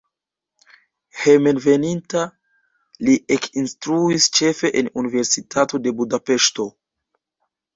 [1.23, 2.23] Hejmenveninta
[3.09, 6.67] li ekinstruis ĉefe en Universitato de Budapeŝto.